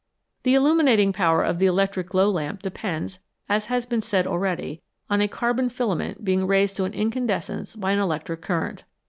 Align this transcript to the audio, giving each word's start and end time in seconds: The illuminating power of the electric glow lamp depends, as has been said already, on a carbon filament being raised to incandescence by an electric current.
The 0.41 0.55
illuminating 0.55 1.13
power 1.13 1.43
of 1.43 1.59
the 1.59 1.67
electric 1.67 2.07
glow 2.09 2.31
lamp 2.31 2.63
depends, 2.63 3.19
as 3.47 3.67
has 3.67 3.85
been 3.85 4.01
said 4.01 4.25
already, 4.25 4.81
on 5.11 5.21
a 5.21 5.27
carbon 5.27 5.69
filament 5.69 6.25
being 6.25 6.47
raised 6.47 6.75
to 6.77 6.85
incandescence 6.85 7.75
by 7.75 7.91
an 7.91 7.99
electric 7.99 8.41
current. 8.41 8.83